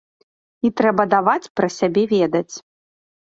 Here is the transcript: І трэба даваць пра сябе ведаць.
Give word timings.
І 0.67 0.69
трэба 0.81 1.03
даваць 1.11 1.51
пра 1.61 1.67
сябе 1.77 2.03
ведаць. 2.17 2.55